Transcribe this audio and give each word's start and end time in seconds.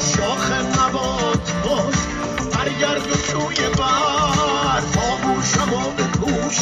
شاخ 0.00 0.50
نبات 0.52 1.52
باز 1.64 1.94
برگرد 2.52 3.06
و 3.10 3.14
توی 3.14 3.68
بر. 3.78 4.80
باهوشم 4.94 5.72
و 5.74 5.90
به 5.96 6.02
گوش 6.18 6.56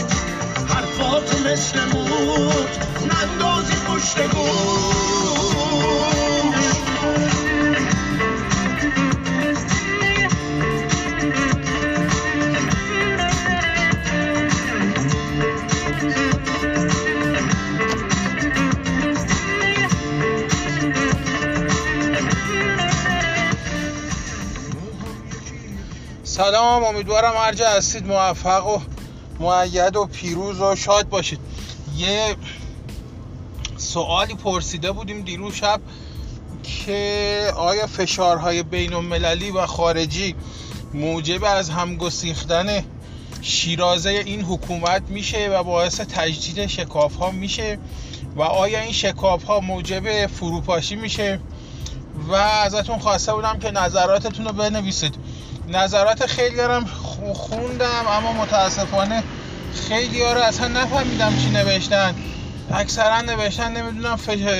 حرفات 0.68 1.40
مثل 1.46 1.84
موت 1.84 2.78
نندازی 3.02 3.74
پشت 3.74 4.22
گوش. 4.34 5.07
سلام 26.28 26.84
امیدوارم 26.84 27.32
هر 27.36 27.54
جا 27.54 27.68
هستید. 27.68 28.06
موفق 28.06 28.66
و 28.66 28.78
معید 29.40 29.96
و 29.96 30.06
پیروز 30.06 30.60
و 30.60 30.76
شاد 30.76 31.08
باشید. 31.08 31.38
یه 31.96 32.36
سوالی 33.76 34.34
پرسیده 34.34 34.92
بودیم 34.92 35.20
دیروز 35.20 35.54
شب 35.54 35.80
که 36.62 37.52
آیا 37.56 37.86
فشارهای 37.86 38.62
بین 38.62 38.92
المللی 38.92 39.50
و 39.50 39.66
خارجی 39.66 40.34
موجب 40.94 41.44
از 41.44 41.70
همگسیختن 41.70 42.84
شیرازه 43.42 44.10
این 44.10 44.42
حکومت 44.42 45.02
میشه 45.08 45.48
و 45.48 45.62
باعث 45.62 46.00
تجدید 46.00 46.66
شکاف 46.66 47.14
ها 47.16 47.30
میشه 47.30 47.78
و 48.36 48.42
آیا 48.42 48.80
این 48.80 48.92
شکاف 48.92 49.44
ها 49.44 49.60
موجب 49.60 50.26
فروپاشی 50.26 50.96
میشه؟ 50.96 51.40
و 52.28 52.34
ازتون 52.34 52.98
خواسته 52.98 53.34
بودم 53.34 53.58
که 53.58 53.70
نظراتتون 53.70 54.46
رو 54.46 54.52
بنویسید. 54.52 55.14
نظرات 55.68 56.26
خیلی 56.26 56.60
هم 56.60 56.84
خوندم 57.34 58.06
اما 58.08 58.32
متاسفانه 58.32 59.22
خیلی 59.88 60.22
ها 60.22 60.32
رو 60.32 60.40
اصلا 60.40 60.68
نفهمیدم 60.68 61.36
چی 61.42 61.50
نوشتن. 61.50 62.14
اکثرا 62.70 63.20
نوشتن 63.20 63.72
نمی‌دونم 63.72 64.18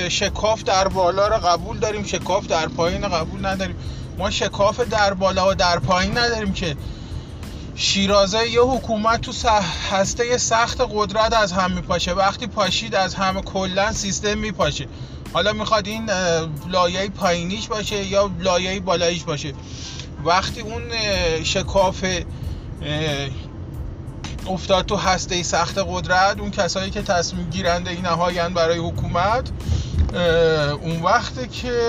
شکاف 0.09 0.63
در 0.63 0.87
بالا 0.87 1.27
رو 1.27 1.35
قبول 1.35 1.79
داریم 1.79 2.03
شکاف 2.03 2.47
در 2.47 2.67
پایین 2.67 3.07
قبول 3.07 3.45
نداریم. 3.45 3.75
ما 4.17 4.29
شکاف 4.29 4.79
در 4.79 5.13
بالا 5.13 5.49
و 5.49 5.53
در 5.53 5.79
پایین 5.79 6.17
نداریم 6.17 6.53
که 6.53 6.75
شیرازه 7.75 8.49
یه 8.49 8.61
حکومت 8.61 9.21
تو 9.21 9.31
هسته 9.91 10.37
سخت 10.37 10.81
قدرت 10.93 11.33
از 11.33 11.51
هم 11.51 11.71
میپاشه. 11.71 12.13
وقتی 12.13 12.47
پاشید 12.47 12.95
از 12.95 13.15
همه 13.15 13.41
کلا 13.41 13.93
سیستم 13.93 14.37
میپاشه. 14.37 14.87
حالا 15.33 15.53
می‌خواد 15.53 15.87
این 15.87 16.09
لایه 16.67 17.09
پایینیش 17.09 17.67
باشه 17.67 18.05
یا 18.05 18.31
لایه 18.39 18.79
بالاییش 18.79 19.23
باشه. 19.23 19.53
وقتی 20.25 20.61
اون 20.61 20.81
شکاف 21.43 22.05
افتاد 24.47 24.85
تو 24.85 24.95
هسته 24.95 25.43
سخت 25.43 25.77
قدرت 25.77 26.39
اون 26.39 26.51
کسایی 26.51 26.91
که 26.91 27.01
تصمیم 27.01 27.49
گیرنده 27.49 27.91
این 27.91 28.01
نهاین 28.05 28.47
برای 28.47 28.77
حکومت 28.77 29.49
اون 30.81 31.01
وقتی 31.01 31.47
که 31.47 31.81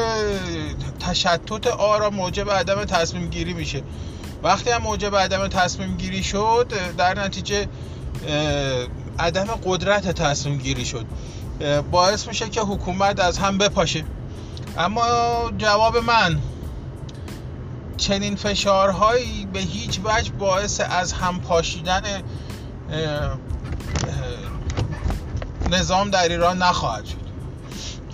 تشتت 1.01 1.67
آرا 1.67 2.11
موجب 2.11 2.51
عدم 2.51 2.85
تصمیم 2.85 3.29
گیری 3.29 3.55
میشه. 3.55 3.83
وقتی 4.43 4.71
هم 4.71 4.83
موجب 4.83 5.17
عدم 5.17 5.49
تصمیم 5.49 5.97
گیری 5.97 6.23
شد 6.23 6.73
در 6.99 7.25
نتیجه 7.25 7.67
عدم 9.19 9.45
قدرت 9.65 10.09
تصمیم 10.09 10.59
گیری 10.59 10.85
شد. 10.85 11.07
باعث 11.91 12.29
میشه 12.29 12.49
که 12.49 12.61
حکومت 12.61 13.21
از 13.21 13.39
هم 13.39 13.59
بپاشه. 13.59 14.05
اما 14.79 15.05
جواب 15.59 15.97
من 15.97 16.39
چنین 18.01 18.37
فشارهایی 18.37 19.47
به 19.53 19.61
هیچ 19.61 20.01
وجه 20.05 20.33
باعث 20.33 20.81
از 20.91 21.13
هم 21.13 21.41
پاشیدن 21.41 22.03
نظام 25.71 26.11
در 26.11 26.29
ایران 26.29 26.63
نخواهد 26.63 27.05
شد. 27.05 27.17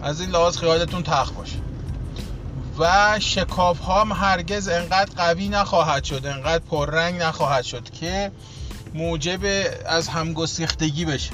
از 0.03 0.21
این 0.21 0.31
لحاظ 0.31 0.57
خیالتون 0.57 1.03
تخت 1.03 1.35
باشه. 1.35 1.57
و 2.79 3.17
شکاف 3.21 3.79
ها 3.79 4.01
هم 4.01 4.13
هرگز 4.13 4.69
انقدر 4.69 5.13
قوی 5.17 5.49
نخواهد 5.49 6.05
شد 6.05 6.27
انقدر 6.27 6.65
پررنگ 6.71 7.23
نخواهد 7.23 7.65
شد 7.65 7.91
که 7.91 8.33
موجب 8.95 9.41
از 9.87 10.09
همگسیختگی 10.09 11.05
بشه. 11.05 11.33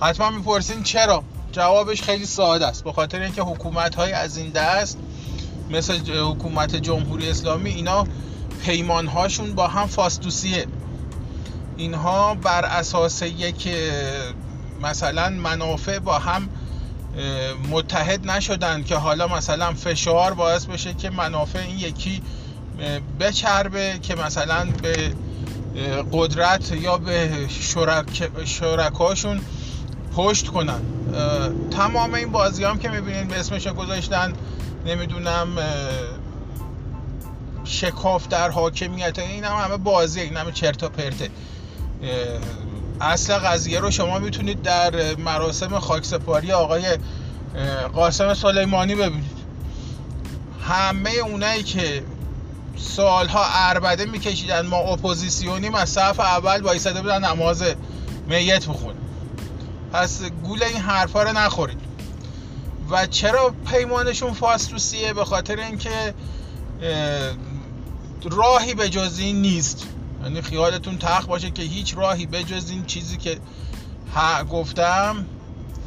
حتما 0.00 0.30
می‌پرسین 0.30 0.82
چرا؟ 0.82 1.24
جوابش 1.52 2.02
خیلی 2.02 2.26
ساده 2.26 2.66
است. 2.66 2.84
به 2.84 2.92
خاطر 2.92 3.20
اینکه 3.20 3.42
حکومت 3.42 3.94
های 3.94 4.12
از 4.12 4.36
این 4.36 4.50
دست 4.50 4.98
مثل 5.72 6.12
حکومت 6.12 6.76
جمهوری 6.76 7.30
اسلامی 7.30 7.70
اینا 7.70 8.06
پیمان 8.64 9.06
هاشون 9.06 9.52
با 9.54 9.68
هم 9.68 9.86
فاستوسیه 9.86 10.66
اینها 11.76 12.34
بر 12.34 12.64
اساس 12.64 13.22
یک 13.22 13.68
مثلا 14.82 15.28
منافع 15.28 15.98
با 15.98 16.18
هم 16.18 16.48
متحد 17.70 18.30
نشدن 18.30 18.82
که 18.82 18.96
حالا 18.96 19.28
مثلا 19.28 19.72
فشار 19.72 20.34
باعث 20.34 20.64
بشه 20.64 20.94
که 20.94 21.10
منافع 21.10 21.58
این 21.58 21.78
یکی 21.78 22.22
بچربه 23.20 23.98
که 24.02 24.14
مثلا 24.14 24.68
به 24.82 25.14
قدرت 26.12 26.72
یا 26.72 26.98
به 26.98 27.30
شرک 27.48 28.30
شرکاشون 28.44 29.40
پشت 30.16 30.46
کنن. 30.46 30.80
تمام 31.70 32.14
این 32.14 32.32
بازی 32.32 32.64
هم 32.64 32.78
که 32.78 32.88
می‌بینید 32.88 33.28
به 33.28 33.40
اسمش 33.40 33.66
گذاشتن 33.68 34.32
نمی‌دونم 34.86 35.48
شکاف 37.64 38.28
در 38.28 38.50
حاکمیت 38.50 39.18
این 39.18 39.44
هم 39.44 39.64
همه 39.64 39.76
بازی 39.76 40.20
این 40.20 40.36
همه 40.36 40.52
چرت 40.52 40.82
و 40.82 40.88
پرته. 40.88 41.30
اصل 43.00 43.34
قضیه 43.34 43.80
رو 43.80 43.90
شما 43.90 44.18
می‌تونید 44.18 44.62
در 44.62 45.14
مراسم 45.14 45.78
خاکسپاری 45.78 46.52
آقای 46.52 46.98
قاسم 47.94 48.34
سلیمانی 48.34 48.94
ببینید. 48.94 49.42
همه 50.68 51.10
اونایی 51.10 51.62
که 51.62 52.02
سالها 52.76 53.44
عربده 53.52 54.04
میکشیدن 54.04 54.66
ما 54.66 54.76
اپوزیسیونیم 54.76 55.74
از 55.74 55.88
صف 55.88 56.20
اول 56.20 56.60
وایستاده 56.60 57.02
بودن 57.02 57.24
نماز 57.24 57.64
میت 58.26 58.66
بخون 58.66 58.94
پس 59.92 60.22
گول 60.22 60.62
این 60.62 60.76
حرفا 60.76 61.22
رو 61.22 61.32
نخورید. 61.32 61.91
و 62.90 63.06
چرا 63.06 63.54
پیمانشون 63.70 64.32
فاوستیه 64.32 65.12
به 65.12 65.24
خاطر 65.24 65.56
اینکه 65.56 66.14
راهی 68.30 68.74
به 68.74 68.88
جز 68.88 69.18
این 69.18 69.42
نیست. 69.42 69.86
یعنی 70.22 70.42
خیالتون 70.42 70.98
تخت 70.98 71.28
باشه 71.28 71.50
که 71.50 71.62
هیچ 71.62 71.96
راهی 71.96 72.26
به 72.26 72.44
جز 72.44 72.70
این 72.70 72.84
چیزی 72.84 73.16
که 73.16 73.38
گفتم 74.50 75.26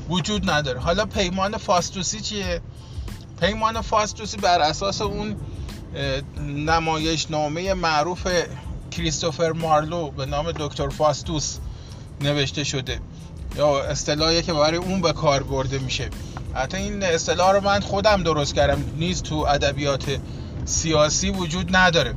وجود 0.10 0.50
نداره. 0.50 0.80
حالا 0.80 1.06
پیمان 1.06 1.58
فاستوسی 1.58 2.20
چیه؟ 2.20 2.62
پیمان 3.40 3.82
فاستوسی 3.82 4.38
بر 4.38 4.60
اساس 4.60 5.02
اون 5.02 5.36
نمایش 6.48 7.32
نامه 7.32 7.74
معروف 7.74 8.28
کریستوفر 8.92 9.52
مارلو 9.52 10.12
به 10.12 10.26
نام 10.26 10.52
دکتر 10.52 10.90
فاستوس 10.90 11.58
نوشته 12.22 12.64
شده. 12.64 13.00
یا 13.58 13.84
اصطلاحی 13.84 14.42
که 14.42 14.54
برای 14.54 14.78
اون 14.78 15.02
به 15.02 15.14
کار 15.14 15.44
برده 15.44 15.80
میشه. 15.80 16.10
حتی 16.56 16.78
این 16.78 17.04
اصطلاح 17.04 17.52
رو 17.52 17.62
من 17.62 17.80
خودم 17.80 18.24
درست 18.24 18.56
کردم. 18.56 18.84
نیز 18.98 19.24
تو 19.24 19.36
ادبیات 19.36 20.20
سیاسی 20.66 21.30
وجود 21.30 21.76
نداره. 21.76 22.14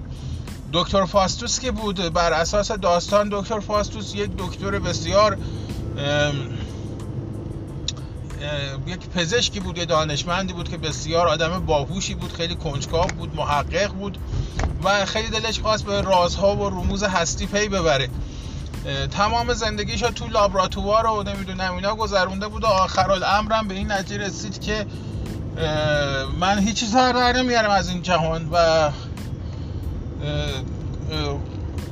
دکتر 0.72 1.04
فاستوس 1.04 1.60
که 1.60 1.70
بود 1.70 2.12
بر 2.12 2.32
اساس 2.32 2.72
داستان 2.72 3.28
دکتر 3.32 3.60
فاستوس 3.60 4.14
یک 4.14 4.30
دکتر 4.38 4.78
بسیار 4.78 5.38
یک 8.86 9.08
پزشکی 9.08 9.60
بود 9.60 9.78
یه 9.78 9.84
دانشمندی 9.84 10.52
بود 10.52 10.68
که 10.68 10.76
بسیار 10.76 11.28
آدم 11.28 11.66
باهوشی 11.66 12.14
بود 12.14 12.32
خیلی 12.32 12.54
کنجکاو 12.54 13.06
بود 13.06 13.36
محقق 13.36 13.92
بود 13.92 14.18
و 14.84 15.04
خیلی 15.04 15.28
دلش 15.28 15.60
خواست 15.60 15.84
به 15.84 16.00
رازها 16.00 16.56
و 16.56 16.68
رموز 16.68 17.02
هستی 17.02 17.46
پی 17.46 17.68
ببره. 17.68 18.08
تمام 19.10 19.54
زندگیش 19.54 20.00
تو 20.00 20.26
لابراتوار 20.26 21.06
و 21.06 21.22
نمی‌دونم 21.22 21.74
اینا 21.74 21.94
گذرونده 21.94 22.48
بود 22.48 22.64
و 22.64 22.66
آخر 22.66 23.10
الامرم 23.10 23.68
به 23.68 23.74
این 23.74 23.92
نتیجه 23.92 24.24
رسید 24.24 24.60
که 24.60 24.86
من 26.40 26.58
هیچی 26.58 26.86
سر 26.86 27.12
در 27.12 27.32
نمیارم 27.32 27.70
از 27.70 27.88
این 27.88 28.02
جهان 28.02 28.48
و 28.52 28.90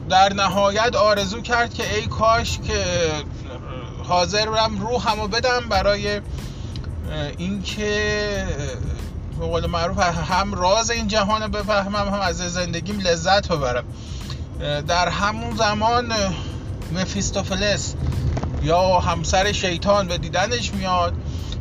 در 0.09 0.33
نهایت 0.33 0.97
آرزو 0.97 1.41
کرد 1.41 1.75
که 1.75 1.95
ای 1.95 2.07
کاش 2.07 2.59
که 2.59 2.85
حاضر 4.05 4.51
برم 4.51 4.81
روحمو 4.81 5.29
بدم 5.29 5.61
برای 5.69 6.21
اینکه 7.39 8.47
به 9.39 9.47
قول 9.47 9.67
معروف 9.67 9.99
هم 9.99 10.55
راز 10.55 10.91
این 10.91 11.09
جهان 11.09 11.51
بفهمم 11.51 11.97
هم 11.97 12.21
از 12.21 12.37
زندگیم 12.37 13.01
لذت 13.01 13.49
ببرم. 13.49 13.85
در 14.89 15.09
همون 15.09 15.57
زمان 15.57 16.13
مفیستوفلس 16.93 17.95
یا 18.63 18.99
همسر 18.99 19.53
شیطان 19.53 20.09
به 20.09 20.19
دیدنش 20.19 20.75
میاد 20.75 21.15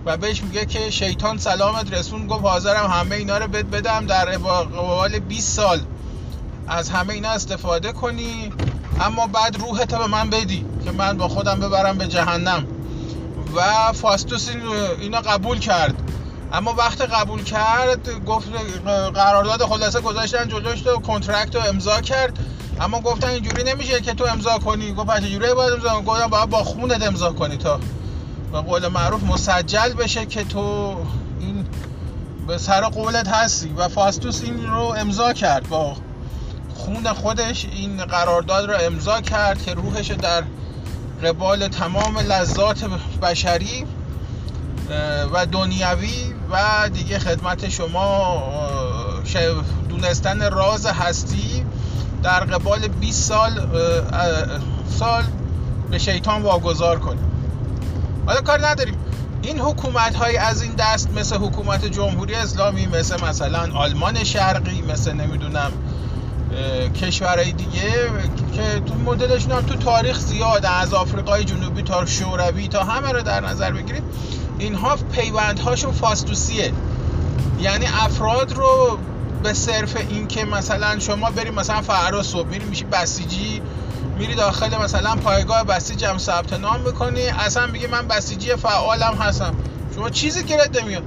و 0.06 0.18
بهش 0.18 0.44
میگه 0.44 0.66
که 0.66 0.89
شیطان 0.89 1.38
سلامت 1.38 1.94
رسون 1.94 2.27
گفت 2.27 2.44
حاضرم 2.44 2.92
همه 2.92 3.16
اینا 3.16 3.38
رو 3.38 3.48
بد 3.48 3.66
بدم 3.66 4.06
در 4.06 4.25
قبال 4.25 5.19
20 5.19 5.56
سال 5.56 5.80
از 6.68 6.89
همه 6.89 7.13
اینا 7.13 7.30
استفاده 7.30 7.92
کنی 7.92 8.51
اما 9.00 9.27
بعد 9.27 9.57
روحت 9.60 9.95
به 9.95 10.07
من 10.07 10.30
بدی 10.30 10.66
که 10.83 10.92
من 10.92 11.18
با 11.18 11.27
خودم 11.27 11.60
ببرم 11.60 11.98
به 11.98 12.07
جهنم. 12.07 12.68
و 13.56 13.94
فاستوس 13.94 14.50
اینا 15.00 15.22
قبول 15.22 15.60
کرد. 15.60 15.95
اما 16.55 16.73
وقت 16.73 17.01
قبول 17.01 17.43
کرد 17.43 18.25
گفت 18.25 18.47
قرارداد 19.13 19.63
خلاصه 19.63 20.01
گذاشتن 20.01 20.47
جلوش 20.47 20.81
تو 20.81 20.99
کنترکت 20.99 21.55
رو 21.55 21.61
امضا 21.61 22.01
کرد. 22.01 22.39
اما 22.81 23.01
گفتن 23.01 23.27
اینجوری 23.27 23.63
نمیشه 23.63 24.01
که 24.01 24.13
تو 24.13 24.23
امضا 24.23 24.57
کنی. 24.59 24.93
گفت 24.93 25.19
چجوری 25.19 25.53
باید 25.53 25.73
امضا 25.73 25.89
کنی. 25.89 26.27
باید 26.29 26.49
با 26.49 26.63
خونت 26.63 27.07
امضا 27.07 27.33
کنی 27.33 27.57
تا. 27.57 27.79
به 28.51 28.61
قول 28.61 28.87
معروف 28.87 29.23
مسجل 29.23 29.93
بشه 29.93 30.25
که 30.25 30.43
تو 30.43 30.95
این 31.39 31.65
به 32.47 32.57
سر 32.57 32.81
قولت 32.81 33.27
هستی. 33.27 33.73
و 33.77 33.87
فاستوس 33.87 34.41
این 34.43 34.67
رو 34.67 34.81
امضا 34.97 35.33
کرد. 35.33 35.69
با 35.69 35.95
خون 36.75 37.13
خودش 37.13 37.65
این 37.65 37.97
قرارداد 37.97 38.69
رو 38.69 38.75
امضا 38.79 39.21
کرد 39.21 39.63
که 39.63 39.73
روحش 39.73 40.11
در 40.11 40.43
قبال 41.23 41.67
تمام 41.67 42.19
لذات 42.19 42.85
بشری 43.21 43.85
و 45.33 45.45
دنیوی 45.45 46.34
و 46.51 46.89
دیگه 46.94 47.19
خدمت 47.19 47.69
شما 47.69 48.44
دونستن 49.89 50.51
راز 50.51 50.86
هستی 50.86 51.65
در 52.24 52.39
قبال 52.39 52.88
20 52.88 53.24
سال 53.24 53.68
سال 55.00 55.24
به 55.92 55.97
شیطان 55.97 56.42
واگذار 56.42 57.00
کنیم. 57.00 57.31
حالا 58.25 58.42
کار 58.42 58.68
نداریم. 58.68 58.95
این 59.42 59.59
حکومت 59.59 60.15
های 60.15 60.38
از 60.38 60.62
این 60.62 60.71
دست 60.77 61.09
مثل 61.09 61.36
حکومت 61.36 61.86
جمهوری 61.86 62.36
اسلامی 62.36 62.86
مثل 62.88 63.25
مثلا 63.25 63.69
آلمان 63.75 64.24
شرقی 64.24 64.81
مثل 64.81 65.13
نمی‌دونم 65.13 65.71
کشورهای 67.01 67.51
دیگه 67.51 67.91
که 68.53 68.80
تو 68.86 68.95
مدلشون 68.95 69.51
هم 69.51 69.62
تو 69.62 69.75
تاریخ 69.75 70.19
زیاد 70.19 70.65
از 70.65 70.94
آفریقای 70.94 71.44
جنوبی 71.44 71.83
تا 71.83 72.06
شوروی 72.06 72.68
تا 72.68 72.83
همه 72.83 73.12
رو 73.12 73.21
در 73.21 73.41
نظر 73.41 73.71
بگیریم. 73.71 74.03
اینها 74.59 74.95
پیوندهاشون 74.95 75.91
فاستوسیه 75.91 76.73
یعنی 77.59 77.85
افراد 77.85 78.53
رو 78.53 78.97
به 79.43 79.53
صرف 79.53 79.97
این 80.09 80.27
که 80.27 80.45
مثلا 80.45 80.99
شما 80.99 81.29
بریم 81.29 81.53
مثلا 81.53 81.81
فردا 81.81 82.23
صبح 82.23 82.47
میری 82.47 82.65
میشی 82.65 82.83
بسیجی 82.83 83.61
میری 84.17 84.35
داخل 84.35 84.77
مثلا 84.83 85.15
پایگاه 85.15 85.63
بسیج 85.63 86.05
هم 86.05 86.17
ثبت 86.17 86.53
نام 86.53 86.79
می‌کنی 86.81 87.27
اصلا 87.27 87.67
میگی 87.67 87.87
من 87.87 88.07
بسیجی 88.07 88.55
فعالم 88.55 89.13
هستم. 89.19 89.55
شما 89.95 90.09
چیزی 90.09 90.43
گیرت 90.43 90.81
نمیاد. 90.81 91.03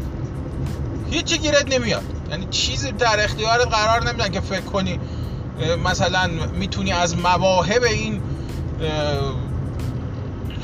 هیچی 1.10 1.38
گیرت 1.38 1.74
نمیاد. 1.74 2.02
یعنی 2.30 2.46
چیزی 2.50 2.92
در 2.92 3.24
اختیارت 3.24 3.66
قرار 3.66 4.08
نمیدن 4.08 4.28
که 4.28 4.40
فکر 4.40 4.60
کنی 4.60 5.00
مثلا 5.84 6.30
می‌تونی 6.54 6.92
از 6.92 7.16
مواهب 7.16 7.82
این 7.82 8.22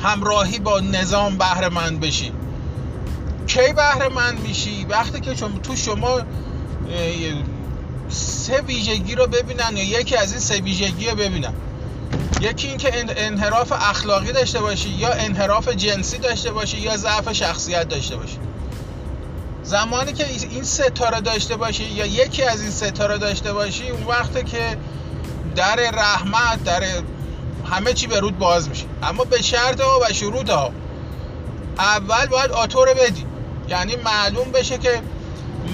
همراهی 0.02 0.58
با 0.58 0.80
نظام 0.80 1.38
بهره 1.38 1.68
مند 1.68 2.00
بشی. 2.00 2.32
کی 3.46 3.72
بهره 3.72 4.08
مند 4.08 4.40
میشی؟ 4.40 4.86
وقتی 4.88 5.20
که 5.20 5.34
شما 5.34 5.58
تو 5.58 5.76
شما 5.76 6.20
سه 8.08 8.60
ویژگی 8.60 9.14
رو 9.14 9.26
ببینن 9.26 9.76
یا 9.76 10.00
یکی 10.00 10.16
از 10.16 10.30
این 10.30 10.40
سه 10.40 10.60
ویژگی 10.60 11.10
رو 11.10 11.16
ببینن. 11.16 11.52
یکی 12.40 12.68
اینکه 12.68 13.04
انحراف 13.16 13.72
اخلاقی 13.72 14.32
داشته 14.32 14.60
باشی 14.60 14.88
یا 14.88 15.12
انحراف 15.12 15.68
جنسی 15.68 16.18
داشته 16.18 16.52
باشی 16.52 16.78
یا 16.78 16.96
ضعف 16.96 17.32
شخصیت 17.32 17.88
داشته 17.88 18.16
باشی. 18.16 18.38
زمانی 19.62 20.12
که 20.12 20.26
این 20.50 20.64
ستاره 20.64 21.20
داشته 21.20 21.56
باشی 21.56 21.84
یا 21.84 22.06
یکی 22.06 22.42
از 22.42 22.60
این 22.60 22.70
ستاره 22.70 23.18
داشته 23.18 23.52
باشی 23.52 23.88
اون 23.90 24.02
وقته 24.02 24.42
که 24.42 24.78
در 25.56 25.76
رحمت 25.76 26.64
در 26.64 26.82
همه 27.70 27.92
چی 27.92 28.06
به 28.06 28.20
رود 28.20 28.38
باز 28.38 28.68
میشه. 28.68 28.84
اما 29.02 29.24
به 29.24 29.42
شرط 29.42 29.80
ها 29.80 30.00
و 30.02 30.12
شروط 30.12 30.50
ها. 30.50 30.70
اول 31.78 32.26
باید 32.26 32.50
آتو 32.50 32.84
رو 32.84 32.94
بدی. 32.94 33.26
یعنی 33.68 33.96
معلوم 33.96 34.52
بشه 34.52 34.78
که 34.78 35.00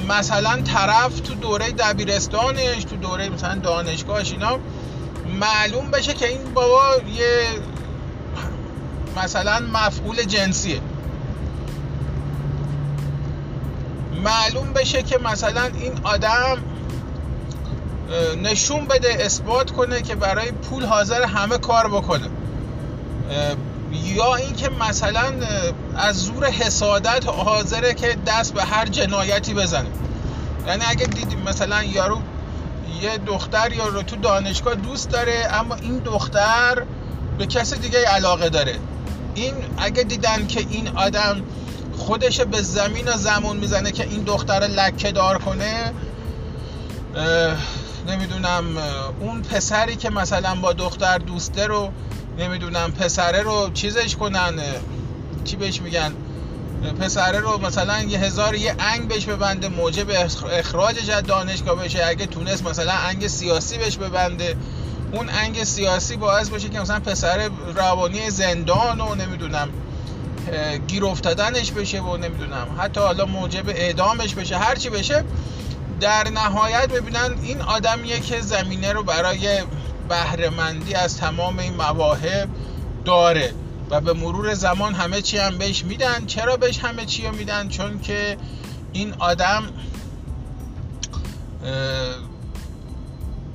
مثلا 0.09 0.63
طرف 0.63 1.21
تو 1.21 1.35
دوره 1.35 1.71
دبیرستانش 1.71 2.85
تو 2.85 2.97
دوره 2.97 3.29
مثلا 3.29 3.55
دانشگاهش 3.55 4.33
اینا 4.33 4.59
معلوم 5.41 5.91
بشه 5.91 6.13
که 6.15 6.29
این 6.29 6.55
بابا 6.55 6.83
یه 7.15 7.43
مثلا 9.17 9.61
مفعول 9.73 10.23
جنسیه. 10.23 10.81
معلوم 14.25 14.73
بشه 14.73 15.03
که 15.03 15.19
مثلا 15.19 15.65
این 15.65 15.93
آدم 16.05 16.59
نشون 18.43 18.85
بده 18.85 19.17
اثبات 19.21 19.71
کنه 19.71 20.03
که 20.03 20.15
برای 20.15 20.51
پول 20.51 20.85
حاضر 20.85 21.23
همه 21.23 21.59
کار 21.59 21.89
بکنه. 21.89 22.29
یا 23.93 24.35
اینکه 24.35 24.69
مثلا 24.69 25.33
از 25.97 26.17
زور 26.17 26.47
حسادت 26.47 27.27
حاضره 27.27 27.95
که 27.95 28.17
دست 28.27 28.55
به 28.55 28.65
هر 28.65 28.87
جنایتی 28.87 29.55
بزنه. 29.55 29.89
یعنی 30.67 30.83
اگه 30.89 31.07
دیدیم 31.07 31.43
مثلا 31.49 31.83
یارو 31.83 32.19
یه 33.03 33.19
دختر 33.19 33.73
یا 33.73 33.87
رو 33.87 34.03
تو 34.03 34.17
دانشگاه 34.17 34.75
دوست 34.75 35.11
داره 35.11 35.49
اما 35.53 35.75
این 35.75 35.99
دختر 35.99 36.83
به 37.39 37.47
کس 37.47 37.75
دیگه 37.75 38.05
علاقه 38.05 38.49
داره. 38.49 38.77
این 39.35 39.55
اگه 39.79 40.03
دیدن 40.03 40.47
که 40.47 40.61
این 40.71 40.89
آدم 40.97 41.43
خودش 41.99 42.41
به 42.41 42.63
زمین 42.63 43.09
و 43.09 43.13
زمون 43.13 43.57
می‌زنه 43.57 43.93
که 43.93 44.05
این 44.05 44.23
دختر 44.23 44.61
لکه 44.61 45.13
دار 45.13 45.39
کنه 45.39 45.93
نمی‌دونم 48.09 48.65
اون 49.21 49.43
پسری 49.43 49.97
که 49.97 50.11
مثلا 50.11 50.55
با 50.55 50.73
دختر 50.73 51.19
دوسته 51.19 51.67
رو 51.67 51.91
نمی‌دونم 52.39 52.93
پسره 52.93 53.43
رو 53.43 53.71
چیزش 53.75 54.17
کنن 54.17 54.63
چی 55.45 55.57
بهش 55.57 55.81
میگن؟ 55.81 56.13
پسره 57.01 57.39
رو 57.41 57.59
مثلا 57.59 58.03
یه 58.03 58.19
هزار 58.19 58.55
یه 58.55 58.75
انگ 58.79 59.09
بهش 59.09 59.25
ببنده 59.25 59.69
موجب 59.69 60.07
اخراجش 60.53 61.09
از 61.09 61.23
دانشگاه 61.23 61.77
بشه. 61.77 62.07
اگه 62.07 62.27
تونست 62.27 62.67
مثلا 62.67 62.93
انگ 62.93 63.27
سیاسی 63.27 63.79
بهش 63.79 63.97
ببنده 63.97 64.57
اون 65.13 65.29
انگ 65.29 65.65
سیاسی 65.65 66.17
باعث 66.17 66.49
بشه 66.49 66.69
که 66.69 66.81
مثلا 66.81 67.01
پسر 67.01 67.51
روانی 67.75 68.31
زندان 68.31 69.01
و 69.01 69.15
نمی‌دونم 69.15 69.69
گیر 70.87 71.05
افتادنش 71.05 71.73
بشه 71.73 72.01
و 72.01 72.17
نمی‌دونم. 72.17 72.67
حتی 72.79 73.01
حالا 73.01 73.27
موجب 73.27 73.69
اعدامش 73.69 74.35
بشه. 74.35 74.57
هرچی 74.57 74.91
بشه 74.91 75.25
در 76.01 76.29
نهایت 76.29 76.89
ببینن 76.89 77.35
این 77.43 77.63
آدمیه 77.63 78.21
که 78.21 78.41
زمینه 78.41 78.93
رو 78.93 79.03
برای 79.03 79.63
بهرهمندی 80.11 80.95
از 80.95 81.17
تمام 81.17 81.59
این 81.59 81.75
مواهب 81.75 82.49
داره 83.05 83.53
و 83.91 84.01
به 84.01 84.13
مرور 84.13 84.55
زمان 84.55 84.95
همه 84.95 85.23
چی 85.23 85.39
هم 85.39 85.59
بهش 85.59 85.85
میدن. 85.85 86.27
چرا 86.27 86.57
بهش 86.57 86.79
همه 86.79 87.05
چی 87.05 87.27
رو 87.27 87.35
میدن؟ 87.35 87.69
چون 87.69 88.01
که 88.01 88.37
این 88.93 89.15
آدم 89.19 89.63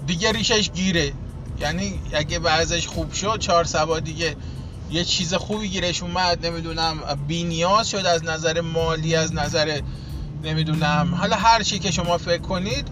دیگه 0.08 0.32
ریشش 0.32 0.72
گیره. 0.72 1.14
یعنی 1.60 2.00
اگه 2.14 2.40
بعضش 2.40 2.88
خوب 2.88 3.14
شد 3.14 3.40
چهار 3.40 3.64
سبا 3.64 4.00
دیگه 4.00 4.36
یه 4.92 5.04
چیز 5.04 5.34
خوبی 5.34 5.70
گیرش 5.70 6.04
اومد 6.04 6.46
نمی‌دونم 6.46 6.98
بینیاز 7.28 7.90
شد 7.90 8.06
از 8.06 8.24
نظر 8.24 8.62
مالی 8.62 9.16
از 9.16 9.34
نظر 9.34 9.82
نمی‌دونم. 10.44 11.16
حالا 11.20 11.36
هر 11.36 11.64
چی 11.64 11.80
که 11.80 11.92
شما 11.92 12.18
فکر 12.18 12.42
کنید 12.42 12.88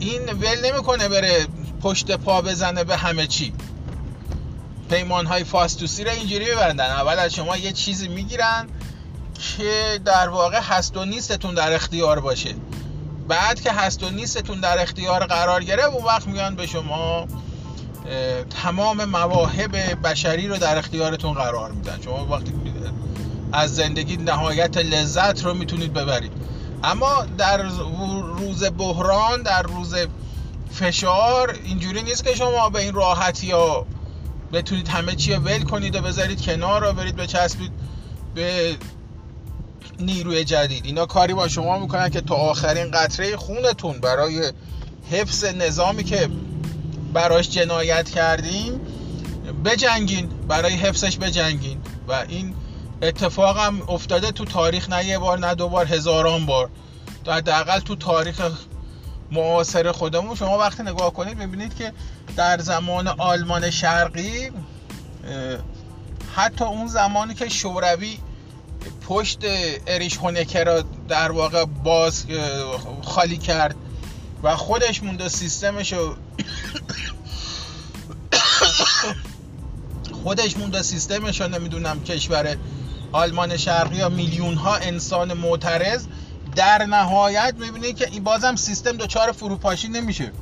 این 0.00 0.22
ول 0.22 0.70
نمی‌کنه 0.72 1.08
بره 1.08 1.46
پشت 1.82 2.12
پا 2.12 2.42
بزنه 2.42 2.84
به 2.84 2.96
همه 2.96 3.26
چی. 3.26 3.52
پیمان 4.90 5.26
های 5.26 5.44
فاستوسی 5.44 6.04
رو 6.04 6.10
اینجوری 6.10 6.50
ببندن. 6.50 6.90
اول 6.90 7.18
از 7.18 7.34
شما 7.34 7.56
یه 7.56 7.72
چیزی 7.72 8.08
می‌گیرن 8.08 8.68
که 9.38 10.00
در 10.04 10.28
واقع 10.28 10.60
هست 10.60 10.96
و 10.96 11.04
نیستتون 11.04 11.54
در 11.54 11.72
اختیار 11.72 12.20
باشه. 12.20 12.54
بعد 13.28 13.60
که 13.60 13.72
هست 13.72 14.02
و 14.02 14.10
نیستتون 14.10 14.60
در 14.60 14.82
اختیار 14.82 15.26
قرار 15.26 15.64
گرفت 15.64 15.94
اون 15.94 16.04
وقت 16.04 16.26
میان 16.26 16.54
به 16.54 16.66
شما 16.66 17.26
تمام 18.62 19.04
مواهب 19.04 20.02
بشری 20.06 20.48
رو 20.48 20.56
در 20.56 20.78
اختیارتون 20.78 21.32
قرار 21.32 21.70
میدن. 21.70 21.98
شما 22.04 22.26
وقتی 22.26 22.52
از 23.52 23.74
زندگی 23.74 24.16
نهایت 24.16 24.76
لذت 24.76 25.44
رو 25.44 25.54
می‌تونید 25.54 25.92
ببرید. 25.92 26.32
اما 26.84 27.26
در 27.38 27.62
روز 28.38 28.64
بحران 28.64 29.42
در 29.42 29.62
روز 29.62 29.94
فشار 30.70 31.58
اینجوری 31.64 32.02
نیست 32.02 32.24
که 32.24 32.34
شما 32.34 32.68
به 32.68 32.80
این 32.80 32.94
راحتی 32.94 33.50
ها 33.50 33.86
بتونید 34.52 34.88
همه 34.88 35.14
چی 35.14 35.34
رو 35.34 35.40
ول 35.40 35.62
کنید 35.62 35.96
و 35.96 36.00
بذارید 36.00 36.42
کنار 36.42 36.86
رو 36.86 36.92
برید 36.92 37.16
بچسبید 37.16 37.72
به 38.34 38.76
نیروی 40.00 40.44
جدید. 40.44 40.84
اینا 40.86 41.06
کاری 41.06 41.34
با 41.34 41.48
شما 41.48 41.78
می‌کنن 41.78 42.10
که 42.10 42.20
تا 42.20 42.34
آخرین 42.34 42.90
قطره 42.90 43.36
خونتون 43.36 44.00
برای 44.00 44.52
حفظ 45.10 45.44
نظامی 45.44 46.04
که 46.04 46.28
براش 47.12 47.50
جنایت 47.50 48.10
کردیم 48.10 48.80
بجنگین 49.64 50.28
برای 50.48 50.72
حفظش 50.74 51.18
بجنگین. 51.18 51.80
و 52.08 52.24
این 52.28 52.54
اتفاقم 53.02 53.82
افتاده 53.88 54.32
تو 54.32 54.44
تاریخ 54.44 54.88
نه 54.88 55.04
یه 55.04 55.18
بار 55.18 55.38
نه 55.38 55.54
دو 55.54 55.68
بار 55.68 55.86
هزاران 55.86 56.46
بار. 56.46 56.70
حداقل 57.26 57.80
تو 57.80 57.96
تاریخ 57.96 58.40
معاصر 59.32 59.92
خودمون. 59.92 60.36
شما 60.36 60.58
وقتی 60.58 60.82
نگاه 60.82 61.12
کنید 61.12 61.38
می‌بینید 61.38 61.74
که 61.74 61.92
در 62.36 62.58
زمان 62.58 63.08
آلمان 63.08 63.70
شرقی 63.70 64.50
حتی 66.34 66.64
اون 66.64 66.86
زمانی 66.86 67.34
که 67.34 67.48
شوروی 67.48 68.18
پشت 69.08 69.38
اریش 69.86 70.16
هونکه 70.16 70.64
را 70.64 70.84
در 71.08 71.32
واقع 71.32 71.64
باز 71.64 72.24
خالی 73.02 73.36
کرد 73.36 73.76
و 74.42 74.56
خودش 74.56 75.02
موند 75.02 75.20
و 75.20 75.28
سیستمش 75.28 75.92
رو 75.92 76.14
خودش 80.22 80.56
موند 80.56 80.74
و 80.74 80.82
سیستمش 80.82 81.40
رو 81.40 81.48
نمی‌دونم 81.48 82.04
کشور 82.04 82.56
آلمان 83.12 83.56
شرقی 83.56 83.96
یا 83.96 84.08
میلیون 84.08 84.54
ها 84.54 84.76
انسان 84.76 85.32
معترض 85.32 86.06
در 86.56 86.86
نهایت 86.86 87.54
می‌بینید 87.58 87.96
که 87.96 88.08
این 88.10 88.24
بازم 88.24 88.56
سیستم 88.56 88.96
دچار 88.96 89.32
فروپاشی 89.32 89.88
نمیشه. 89.88 90.32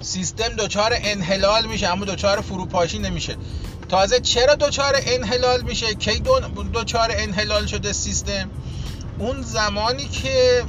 سیستم 0.00 0.48
دچار 0.48 0.92
انحلال 0.94 1.66
میشه 1.66 1.88
اما 1.88 2.04
دچار 2.04 2.40
فروپاشی 2.40 2.98
نمیشه. 2.98 3.36
تازه 3.88 4.20
چرا 4.20 4.54
دچار 4.54 4.94
انحلال 5.06 5.62
میشه؟ 5.62 5.94
کی 5.94 6.22
دچار 6.74 7.10
انحلال 7.12 7.66
شده 7.66 7.92
سیستم؟ 7.92 8.50
اون 9.18 9.42
زمانی 9.42 10.08
که 10.08 10.64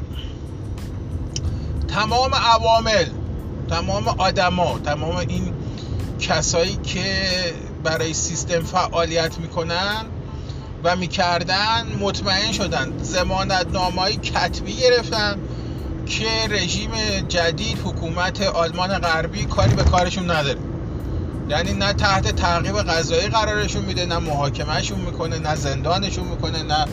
تمام 1.87 2.35
عوامل 2.35 3.05
تمام 3.69 4.07
آدما 4.07 4.79
تمام 4.79 5.15
این 5.15 5.53
کسایی 6.19 6.75
که 6.75 7.25
برای 7.83 8.13
سیستم 8.13 8.61
فعالیت 8.61 9.37
می‌کنن 9.37 10.05
و 10.83 10.95
می‌کردن 10.95 11.85
مطمئن 11.99 12.51
شدن. 12.51 12.93
زمانت 13.01 13.65
نامایی 13.73 14.15
کتبی 14.15 14.73
گرفتن 14.73 15.37
که 16.05 16.27
رژیم 16.49 16.91
جدید 17.27 17.79
حکومت 17.85 18.41
آلمان 18.41 18.99
غربی 18.99 19.45
کاری 19.45 19.75
به 19.75 19.83
کارشون 19.83 20.31
نداره. 20.31 20.59
یعنی 21.49 21.73
نه 21.73 21.93
تحت 21.93 22.35
تعقیب 22.35 22.81
قضایی 22.81 23.27
قرارشون 23.27 23.85
میده 23.85 24.05
نه 24.05 24.17
محاکمهشون 24.17 24.99
می‌کنه 24.99 25.39
نه 25.39 25.55
زندانشون 25.55 26.27
می‌کنه 26.27 26.63
نه 26.63 26.85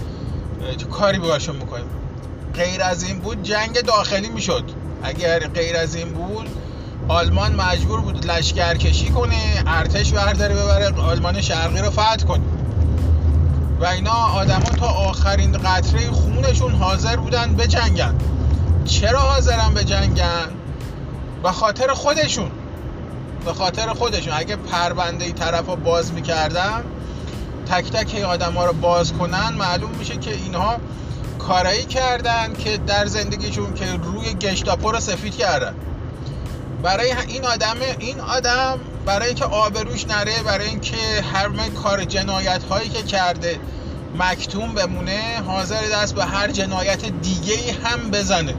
کاری 0.90 1.18
باشون 1.18 1.56
می‌کنه. 1.56 1.84
غیر 2.54 2.82
از 2.82 3.02
این 3.02 3.18
بود 3.18 3.42
جنگ 3.42 3.80
داخلی 3.80 4.28
می‌شد. 4.28 4.64
اگر 5.02 5.38
غیر 5.38 5.76
از 5.76 5.94
این 5.94 6.08
بود 6.08 6.48
آلمان 7.08 7.54
مجبور 7.54 8.00
بود 8.00 8.26
لشکرکشی 8.26 9.08
کنه 9.08 9.62
ارتش 9.66 10.12
برداره 10.12 10.54
ببره 10.54 11.00
آلمان 11.00 11.40
شرقی 11.40 11.78
رو 11.78 11.90
فتح 11.90 12.26
کنه. 12.28 12.42
و 13.80 13.84
اینا 13.84 14.10
آدما 14.10 14.70
تا 14.78 14.86
آخرین 14.86 15.52
قطره 15.52 16.10
خونشون 16.10 16.72
حاضر 16.72 17.16
بودن 17.16 17.54
به 17.54 17.66
جنگن. 17.66 18.14
چرا 18.84 19.18
حاضرن 19.20 19.84
جنگن؟ 19.84 20.48
به 21.42 21.52
خاطر 21.52 21.92
خودشون. 21.92 22.50
به 23.44 23.52
خاطر 23.52 23.86
خودشون. 23.92 24.32
اگه 24.36 24.56
پرونده 24.56 25.24
ای 25.24 25.32
طرف 25.32 25.66
رو 25.66 25.76
باز 25.76 26.12
می‌کردن 26.12 26.84
تک 27.70 27.90
تک 27.90 28.14
این 28.14 28.24
آدم 28.24 28.52
ها 28.52 28.66
رو 28.66 28.72
باز 28.72 29.12
کنن 29.12 29.54
معلوم 29.58 29.90
میشه 29.90 30.16
که 30.16 30.34
اینها 30.34 30.76
کارایی 31.38 31.84
کردن 31.84 32.52
که 32.52 32.76
در 32.76 33.06
زندگیشون 33.06 33.74
که 33.74 33.84
روی 33.92 34.34
گشتاپو 34.34 34.92
رو 34.92 35.00
سفید 35.00 35.36
کردن. 35.36 35.74
برای 36.82 37.12
این 37.28 37.44
آدم 37.44 37.76
این 37.98 38.20
آدم 38.20 38.78
برای 39.06 39.26
اینکه 39.26 39.44
آبروش 39.44 40.06
نره 40.06 40.42
برای 40.42 40.66
اینکه 40.66 40.96
همه 41.34 41.70
کار 41.70 42.04
جنایت 42.04 42.62
هایی 42.62 42.88
که 42.88 43.02
کرده 43.02 43.60
مکتوم 44.18 44.74
بمونه 44.74 45.42
حاضر 45.46 45.80
دست 45.92 46.14
به 46.14 46.24
هر 46.24 46.50
جنایت 46.50 47.04
دیگه 47.04 47.56
هم 47.84 48.10
بزنه. 48.10 48.54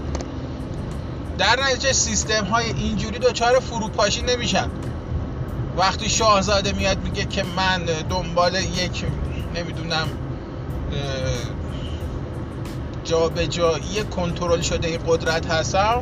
در 1.38 1.64
نتیجه 1.64 1.94
سیستم 1.94 2.46
های 2.46 2.66
اینجوری 2.66 3.20
دچار 3.20 3.60
فروپاشی 3.60 4.22
نمیشن. 4.22 4.70
وقتی 5.78 6.10
شاهزاده 6.10 6.72
میاد 6.72 7.04
میگه 7.04 7.26
که 7.26 7.44
من 7.44 7.86
دنبال 8.10 8.56
یک 8.56 9.06
نمی‌دونم 9.56 10.08
جایی 13.50 14.04
کنترل 14.16 14.62
شده 14.62 14.98
قدرت 15.08 15.46
هستم 15.46 16.02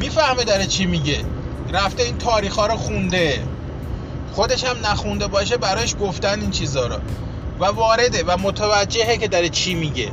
می‌فهمه 0.00 0.44
داره 0.44 0.66
چی 0.66 0.86
میگه. 0.86 1.24
رفته 1.72 2.02
این 2.02 2.18
تاریخ 2.18 2.56
ها 2.56 2.66
رو 2.66 2.76
خونده. 2.76 3.42
خودش 4.32 4.64
هم 4.64 4.76
نخونده 4.86 5.26
باشه 5.26 5.56
براش 5.56 5.94
گفتن 6.00 6.40
این 6.40 6.50
چیزها 6.50 6.86
رو. 6.86 6.96
و 7.60 7.64
وارده 7.64 8.24
و 8.26 8.36
متوجهه 8.36 9.16
که 9.16 9.28
داره 9.28 9.48
چی 9.48 9.74
میگه. 9.74 10.12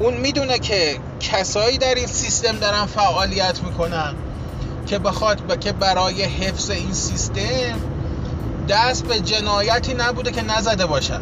اون 0.00 0.14
می‌دونه 0.14 0.58
که 0.58 0.98
کسایی 1.20 1.78
در 1.78 1.94
این 1.94 2.06
سیستم 2.06 2.56
دارن 2.56 2.86
فعالیت 2.86 3.62
می‌کنن 3.62 4.14
که 4.86 4.98
بخواد 4.98 5.60
که 5.60 5.72
برای 5.72 6.22
حفظ 6.22 6.70
این 6.70 6.92
سیستم 6.92 7.80
دست 8.68 9.06
به 9.06 9.20
جنایتی 9.20 9.94
نبوده 9.94 10.30
که 10.32 10.42
نزده 10.42 10.86
باشن. 10.86 11.20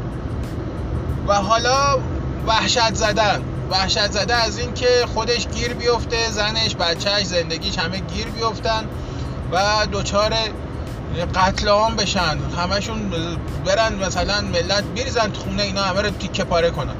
و 1.28 1.34
حالا 1.34 1.98
وحشت 2.46 2.94
زدن. 2.94 3.42
وحشت 3.70 4.10
زده 4.10 4.34
از 4.34 4.58
این 4.58 4.74
که 4.74 4.86
خودش 5.14 5.48
گیر 5.48 5.74
بیفته 5.74 6.30
زنش 6.30 6.76
بچهش 6.76 7.24
زندگیش 7.26 7.78
همه 7.78 7.98
گیر 7.98 8.26
بیفتن. 8.26 8.84
و 9.52 9.86
دوچار 9.92 10.34
قتل 11.34 11.68
عام 11.68 11.96
بشن. 11.96 12.38
همشون 12.58 13.10
برن 13.66 13.94
مثلا 13.94 14.40
ملت 14.40 14.84
بریزن 14.84 15.32
خونه 15.32 15.62
اینا 15.62 15.82
همه 15.82 16.02
رو 16.02 16.10
تیکه 16.10 16.44
پاره 16.44 16.70
کنن. 16.70 16.94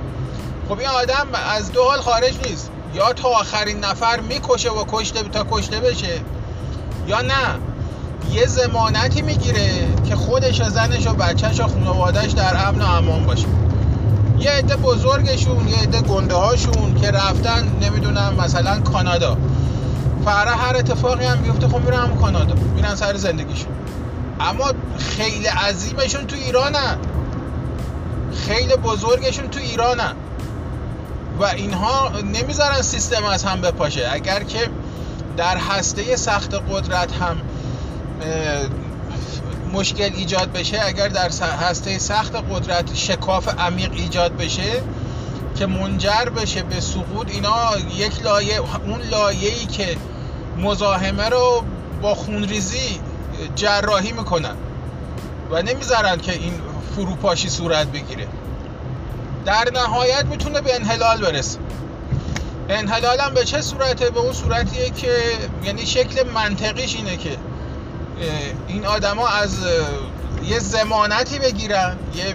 خب 0.68 0.78
این 0.78 0.88
آدم 0.88 1.26
از 1.56 1.72
دو 1.72 1.84
حال 1.84 2.00
خارج 2.00 2.34
نیست. 2.48 2.70
یا 2.94 3.12
تا 3.12 3.28
آخرین 3.28 3.84
نفر 3.84 4.20
می‌کشه 4.20 4.70
و 4.70 4.84
کشته 4.92 5.22
تا 5.22 5.46
کشته 5.50 5.80
بشه 5.80 6.20
یا 7.06 7.20
نه. 7.20 7.34
یه 8.32 8.46
زمانتی 8.46 9.22
می‌گیره 9.22 9.70
که 10.08 10.16
خودش 10.16 10.60
و 10.60 10.64
زنش 10.64 11.06
و 11.06 11.12
بچهش 11.12 11.60
و 11.60 11.68
خانوادهش 11.68 12.32
در 12.32 12.68
امن 12.68 12.82
و 12.82 12.86
امان 12.86 13.26
باشه. 13.26 13.46
یه 14.38 14.50
عده 14.50 14.76
بزرگشون 14.76 15.68
یه 15.68 15.76
عده 15.76 16.00
گنده 16.00 16.34
هاشون 16.34 17.00
که 17.00 17.10
رفتن 17.10 17.72
نمی‌دونم 17.80 18.34
مثلا 18.38 18.80
کانادا. 18.80 19.36
فرا 20.24 20.50
هر 20.50 20.76
اتفاقی 20.76 21.24
هم 21.24 21.36
بیفته 21.36 21.68
خب 21.68 21.80
میرن 21.80 21.98
هم 21.98 22.18
کانادا 22.18 22.54
میرن 22.54 22.94
سر 22.94 23.16
زندگیشون. 23.16 23.72
اما 24.40 24.72
خیلی 24.98 25.46
عظیمشون 25.46 26.26
تو 26.26 26.36
ایرانن. 26.36 26.96
خیلی 28.46 28.76
بزرگشون 28.76 29.48
تو 29.48 29.60
ایرانن. 29.60 30.14
و 31.40 31.44
اینها 31.44 32.12
نمی‌ذارن 32.24 32.82
سیستم 32.82 33.24
از 33.24 33.44
هم 33.44 33.60
بپاشه. 33.60 34.08
اگر 34.12 34.42
که 34.42 34.70
در 35.36 35.56
هسته 35.56 36.16
سخت 36.16 36.54
قدرت 36.54 37.12
هم 37.12 37.36
مشکل 39.72 40.10
ایجاد 40.14 40.52
بشه 40.52 40.80
اگر 40.86 41.08
در 41.08 41.30
هسته 41.60 41.98
سخت 41.98 42.36
قدرت 42.50 42.94
شکاف 42.94 43.48
عمیق 43.58 43.92
ایجاد 43.92 44.36
بشه 44.36 44.82
که 45.56 45.66
منجر 45.66 46.24
بشه 46.36 46.62
به 46.62 46.80
سقوط 46.80 47.30
اینا 47.30 47.70
یک 47.96 48.22
لایه 48.22 48.60
اون 48.86 49.00
لایه‌ای 49.10 49.66
که 49.66 49.96
مزاحمه 50.60 51.28
رو 51.28 51.64
با 52.02 52.14
خونریزی 52.14 53.00
جراحی 53.54 54.12
می‌کنن 54.12 54.56
و 55.50 55.62
نمی‌ذارن 55.62 56.16
که 56.16 56.32
این 56.32 56.54
فروپاشی 56.94 57.48
صورت 57.48 57.86
بگیره. 57.86 58.26
در 59.44 59.68
نهایت 59.74 60.24
می‌تونه 60.24 60.60
به 60.60 60.74
انحلال 60.74 61.20
برسه. 61.20 61.58
انحلال 62.68 63.20
هم 63.20 63.34
به 63.34 63.44
چه 63.44 63.60
صورته؟ 63.60 64.10
به 64.10 64.20
اون 64.20 64.32
صورتیه 64.32 64.90
که 64.90 65.16
یعنی 65.64 65.86
شکل 65.86 66.28
منطقیش 66.30 66.96
اینه 66.96 67.16
که 67.16 67.36
این 68.68 68.86
آدما 68.86 69.28
از 69.28 69.56
یه 70.44 70.58
زمانتی 70.58 71.38
بگیرن 71.38 71.96
یه 72.14 72.34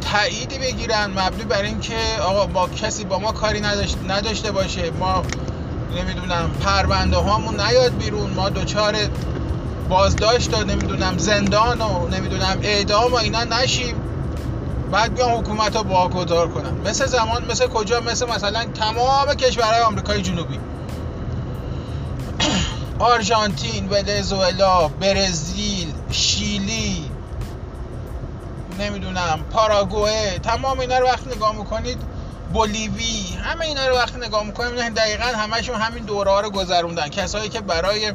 تاییدی 0.00 0.58
بگیرن 0.58 1.10
مبنی 1.10 1.44
بر 1.44 1.62
اینکه 1.62 1.98
آقا 2.22 2.46
با 2.46 2.68
کسی 2.68 3.04
با 3.04 3.18
ما 3.18 3.32
کاری 3.32 3.62
نداشته 4.08 4.52
باشه 4.52 4.90
ما 4.90 5.22
نمی‌دونم 5.96 6.50
پرونده 6.60 7.16
هامون 7.16 7.60
نیاد 7.60 7.96
بیرون. 7.98 8.30
ما 8.30 8.48
دوچار 8.48 8.96
بازداشت 9.88 10.54
و 10.54 10.64
نمی‌دونم 10.64 11.18
زندان 11.18 11.80
و 11.80 12.08
نمی‌دونم 12.08 12.58
اعدام 12.62 13.12
و 13.12 13.16
اینا 13.16 13.44
نشیم. 13.44 13.94
بعد 14.92 15.14
بیان 15.14 15.30
حکومت 15.30 15.76
رو 15.76 15.82
واگذار 15.82 16.48
کنن 16.48 16.72
مثل 16.84 17.06
زمان 17.06 17.44
مثل 17.50 17.66
کجا؟ 17.66 18.00
مثل 18.00 18.26
مثلا 18.26 18.64
تمام 18.64 19.34
کشورهای 19.34 19.80
آمریکای 19.80 20.22
جنوبی. 20.22 20.58
آرژانتین، 22.98 23.88
ونزوئلا، 23.88 24.88
برزیل، 24.88 25.92
شیلی 26.10 27.10
نمی‌دونم 28.78 29.40
پاراگوئه 29.50 30.38
تمام 30.38 30.80
اینا 30.80 30.98
رو 30.98 31.06
وقتی 31.06 31.30
نگاه 31.36 31.56
می‌کنید. 31.56 31.98
بولیوی. 32.52 33.26
همه 33.42 33.64
اینا 33.64 33.88
رو 33.88 33.96
وقتی 33.96 34.18
نگاه 34.18 34.44
می‌کنیم 34.44 34.94
دقیقا 34.94 35.24
همشون 35.24 35.76
همین 35.76 36.04
دوره 36.04 36.30
ها 36.30 36.40
رو 36.40 36.50
گذروندن. 36.50 37.08
کسایی 37.08 37.48
که 37.48 37.60
برای 37.60 38.12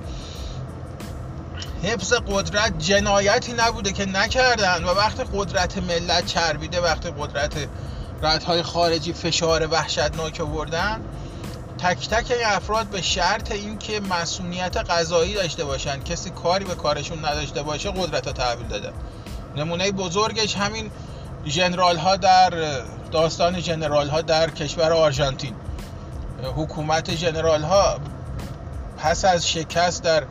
حفظ 1.84 2.14
قدرت 2.14 2.80
جنایتی 2.80 3.54
نبوده 3.54 3.92
که 3.92 4.06
نکردن 4.06 4.84
و 4.84 4.88
وقتی 4.88 5.24
قدرت 5.34 5.78
ملت 5.78 6.26
چربیده 6.26 6.82
وقتی 6.82 7.10
قدرت 7.20 7.54
ردهای 8.22 8.64
خارجی 8.64 9.14
فشار 9.14 9.68
وحشتناک 9.68 10.42
آوردن 10.42 11.02
تک 11.78 12.10
تک 12.10 12.32
این 12.32 12.46
افراد 12.46 12.88
به 12.88 13.02
شرط 13.02 13.52
اینکه 13.52 14.00
مسئولیت 14.00 14.78
قضایی 14.78 15.34
داشته 15.34 15.66
باشن 15.66 16.04
کسی 16.04 16.30
کاری 16.30 16.66
به 16.66 16.76
کارشون 16.76 17.26
نداشته 17.26 17.64
باشه 17.64 17.92
قدرت 17.92 18.28
رو 18.28 18.34
تحویل 18.34 18.68
دادن. 18.68 18.94
نمونه 19.56 19.92
بزرگش 19.92 20.56
همین 20.56 20.92
جنرال 21.46 21.98
ها 21.98 22.16
در 22.16 22.54
داستان 23.12 23.62
جنرال 23.62 24.10
ها 24.10 24.22
در 24.22 24.50
کشور 24.50 24.94
آرژانتین. 24.94 25.54
حکومت 26.56 27.12
جنرال 27.12 27.64
ها 27.64 27.98
پس 28.98 29.26
از 29.26 29.50
شکست 29.50 30.04
در 30.04 30.24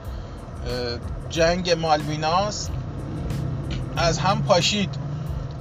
جنگ 1.30 1.70
مالویناس 1.70 2.68
از 3.96 4.18
هم 4.18 4.42
پاشید. 4.42 4.94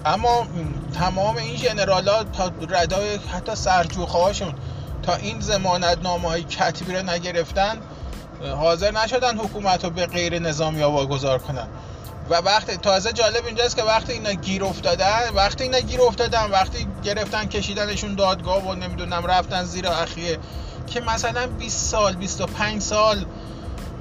اما 0.05 0.47
تمام 0.93 1.37
این 1.37 1.55
جنرال 1.55 2.07
ها 2.07 2.23
تا 2.23 2.51
ردای 2.69 3.15
حتی 3.15 3.55
سرجوخه 3.55 4.17
هاشون 4.17 4.53
تا 5.03 5.15
این 5.15 5.39
زمانت 5.39 5.97
نامه 6.03 6.29
های 6.29 6.43
کتبی 6.43 6.93
رو 6.93 7.09
نگرفتن 7.09 7.77
حاضر 8.57 8.91
نشدن 8.91 9.37
حکومت 9.37 9.83
رو 9.83 9.89
به 9.89 10.05
غیر 10.05 10.39
نظامی 10.39 10.81
ها 10.81 10.91
واگذار 10.91 11.39
کنن. 11.39 11.67
و 12.29 12.35
وقتی 12.35 12.77
تازه 12.77 13.13
جالب 13.13 13.45
اینجاست 13.45 13.75
که 13.75 13.83
وقتی 13.83 14.13
اینا 14.13 14.31
گیر 14.31 14.63
افتادن 14.63 15.21
وقتی 15.35 15.63
اینا 15.63 15.79
گیر 15.79 16.01
افتادن 16.01 16.51
وقتی 16.51 16.87
گرفتن 17.03 17.45
کشیدنشون 17.45 18.15
دادگاه 18.15 18.67
و 18.67 18.75
نمی‌دونم 18.75 19.25
رفتن 19.25 19.63
زیر 19.63 19.87
اخیه 19.87 20.39
که 20.87 21.01
مثلا 21.01 21.47
20 21.47 21.89
سال 21.89 22.15
25 22.15 22.81
سال 22.81 23.25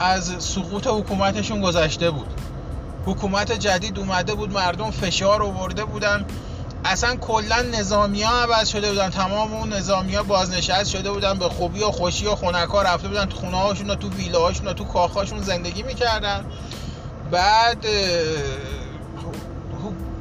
از 0.00 0.34
سقوط 0.38 0.86
حکومتشون 0.86 1.60
گذشته 1.60 2.10
بود. 2.10 2.26
حکومت 3.06 3.52
جدید 3.52 3.98
اومده 3.98 4.34
بود 4.34 4.52
مردم 4.52 4.90
فشار 4.90 5.42
آورده 5.42 5.84
بودن. 5.84 6.24
اصلا 6.84 7.16
کلا 7.16 7.62
نظامی 7.62 8.22
ها 8.22 8.42
عوض 8.42 8.68
شده 8.68 8.88
بودن. 8.90 9.10
تمام 9.10 9.54
اون 9.54 9.72
نظامی 9.72 10.14
ها 10.14 10.22
بازنشست 10.22 10.90
شده 10.90 11.10
بودن 11.10 11.38
به 11.38 11.48
خوبی 11.48 11.82
و 11.82 11.90
خوشی 11.90 12.26
و 12.26 12.34
خونکا 12.34 12.82
رفته 12.82 13.08
بودن. 13.08 13.24
تو 13.24 13.36
خونه 13.36 13.56
هاشون 13.56 13.90
و 13.90 13.94
تو 13.94 14.10
ویله 14.10 14.38
هاشون 14.38 14.68
و 14.68 14.72
تو 14.72 14.84
کاخاشون 14.84 15.42
زندگی 15.42 15.82
می‌کردن. 15.82 16.44
بعد 17.30 17.87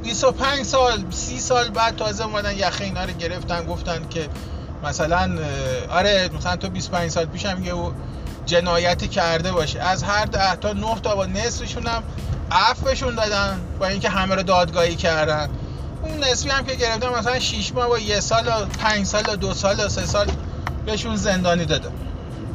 25 0.02 0.62
سال 0.62 1.04
30 1.10 1.38
سال 1.38 1.68
بعد 1.68 1.96
تازه 1.96 2.24
اومدن 2.24 2.56
یخه 2.56 2.84
اینا 2.84 3.04
رو 3.04 3.12
گرفتن 3.12 3.66
گفتن 3.66 4.08
که 4.10 4.28
مثلا 4.84 5.38
آره 5.90 6.30
مثلا 6.38 6.56
تو 6.56 6.68
25 6.68 7.10
سال 7.10 7.24
پیش 7.24 7.46
هم 7.46 7.64
یه 7.64 7.74
جنایتی 8.46 9.08
کرده 9.08 9.52
باشه 9.52 9.80
از 9.80 10.02
هر 10.02 10.24
ده 10.24 10.56
تا 10.56 10.72
9 10.72 11.00
تا 11.02 11.16
با 11.16 11.26
نصفشون 11.26 11.86
هم 11.86 12.02
عفوشون 12.52 13.14
دادن 13.14 13.60
با 13.78 13.86
اینکه 13.86 14.08
همه 14.08 14.34
رو 14.34 14.42
دادگاهی 14.42 14.96
کردن. 14.96 15.48
اون 16.02 16.24
نسبی 16.24 16.50
هم 16.50 16.64
که 16.64 16.74
گرفتن 16.74 17.08
مثلا 17.08 17.38
6 17.38 17.72
ماه 17.74 17.88
با 17.88 17.98
یه 17.98 18.20
سال 18.20 18.48
و 18.48 18.66
5 18.78 19.06
سال 19.06 19.22
و 19.28 19.36
2 19.36 19.54
سال 19.54 19.80
و 19.80 19.88
3 19.88 20.06
سال 20.06 20.26
بهشون 20.86 21.16
زندانی 21.16 21.64
دادن. 21.64 21.92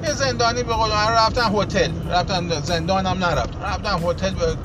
یه 0.06 0.14
زندانی 0.14 0.64
به 0.64 0.74
قول 0.74 0.92
رفتن 0.92 1.56
هتل. 1.56 1.92
رفتن 2.10 2.62
زندان 2.62 3.06
هم 3.06 3.26
نرفتن 3.26 3.62
رفتن 3.62 4.10
هتل 4.10 4.34
به 4.34 4.56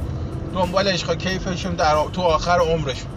دنبال 0.55 0.89
عشق 0.89 1.15
کیفشون 1.15 1.75
در 1.75 2.05
تو 2.13 2.23
آخر 2.23 2.59
عمرشون. 2.59 3.11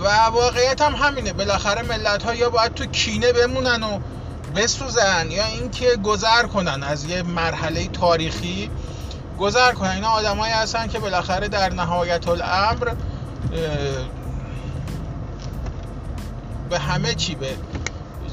و 0.00 0.08
واقعیت 0.32 0.80
هم 0.80 0.94
همینه. 0.94 1.32
بالاخره 1.32 1.82
ملت 1.82 2.22
ها 2.22 2.34
یا 2.34 2.50
باید 2.50 2.74
تو 2.74 2.86
کینه 2.86 3.32
بمونن 3.32 3.82
و 3.82 3.98
بسوزن 4.56 5.30
یا 5.30 5.44
اینکه 5.46 5.96
گذر 5.96 6.42
کنن. 6.42 6.82
از 6.82 7.04
یه 7.04 7.22
مرحله 7.22 7.88
تاریخی 7.88 8.70
گذر 9.38 9.72
کنن. 9.72 9.90
اینا 9.90 10.08
آدمایی 10.08 10.52
هستن 10.52 10.86
که 10.86 10.98
بالاخره 10.98 11.48
در 11.48 11.72
نهایت 11.72 12.28
الامر 12.28 12.92
به 16.70 16.78
همه 16.78 17.14
چی 17.14 17.34
به 17.34 17.46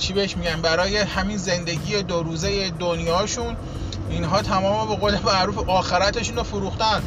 چی 0.05 0.13
بهش 0.13 0.38
میگن؟ 0.38 0.62
برای 0.62 0.97
همین 0.97 1.38
زندگی 1.38 2.03
دو 2.03 2.23
روزه 2.23 2.69
دنیاشون 2.69 3.56
اینها 4.10 4.41
تمام 4.41 4.88
به 4.88 4.95
قول 4.95 5.17
معروف 5.25 5.69
آخرتشون 5.69 6.36
رو 6.38 6.43
فروختن. 6.43 7.01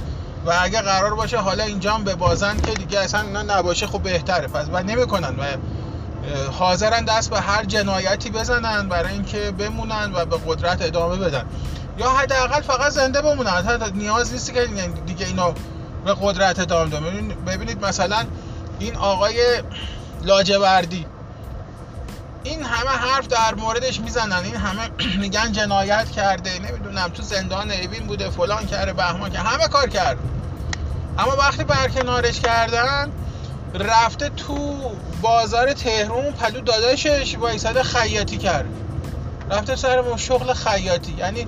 و 0.46 0.53
اگه 0.61 0.81
قرار 0.81 1.14
باشه 1.14 1.38
حالا 1.38 1.64
اینجا 1.64 1.94
هم 1.94 2.05
ببازن 2.05 2.57
که 2.61 2.73
دیگه 2.73 3.01
اصلا 3.01 3.20
اینا 3.20 3.42
نباشه 3.42 3.87
خب 3.87 4.03
بهتره. 4.03 4.46
پس 4.46 4.66
و 4.73 4.83
نمی‌کنن 4.83 5.37
و 5.37 5.44
حاضرن 6.53 7.05
دست 7.05 7.31
به 7.31 7.40
هر 7.40 7.64
جنایتی 7.64 8.31
بزنن 8.31 8.88
برای 8.88 9.12
اینکه 9.12 9.51
بمونن 9.51 10.12
و 10.14 10.25
به 10.25 10.38
قدرت 10.46 10.83
ادامه 10.83 11.16
بدن. 11.16 11.44
یا 11.99 12.11
حداقل 12.11 12.61
فقط 12.61 12.92
زنده 12.92 13.23
بمونن. 13.23 13.51
حتی 13.51 13.90
نیاز 13.94 14.33
نیست 14.33 14.55
که 14.55 14.68
دیگه 15.07 15.27
اینا 15.27 15.55
به 16.05 16.16
قدرت 16.23 16.59
ادامه 16.59 16.87
بدن. 16.87 17.29
ببینید 17.46 17.85
مثلا 17.85 18.25
این 18.79 18.96
آقای 18.96 19.62
لاجوردی 20.23 21.07
این 22.49 22.63
همه 22.63 22.91
حرف 22.91 23.27
در 23.27 23.55
موردش 23.55 24.01
می‌زنن. 24.01 24.45
این 24.45 24.57
همه 24.57 24.89
میگن 25.23 25.53
جنایت 25.53 26.11
کرده 26.11 26.59
نمی‌دونم 26.59 27.09
تو 27.09 27.23
زندان 27.23 27.71
اوین 27.71 28.07
بوده 28.07 28.31
فلان 28.31 28.67
کرده 28.67 28.93
بهمان 28.93 29.31
که 29.31 29.39
همه 29.39 29.69
کار 29.69 29.89
کرد. 29.89 30.19
اما 31.19 31.37
وقتی 31.37 31.65
برکنارش 31.65 32.41
کردن 32.41 33.13
رفته 33.75 34.29
تو 34.29 34.79
بازار 35.23 35.73
تهرون 35.73 36.33
پلو 36.33 36.61
داداشش 36.61 37.37
وایساده 37.37 37.83
خیاطی 37.83 38.39
کرد. 38.39 38.67
رفته 39.51 39.77
سر 39.77 40.17
شغل 40.17 40.53
خیاطی. 40.53 41.15
یعنی 41.19 41.47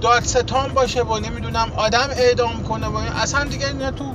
دادستان 0.00 0.74
باشه 0.74 1.02
با 1.02 1.18
نمی‌دونم 1.18 1.72
آدم 1.76 2.08
اعدام 2.10 2.62
کنه 2.62 2.86
و 2.86 2.96
اصلا 2.96 3.44
دیگه 3.44 3.66
اینا 3.66 3.90
تو 3.90 4.14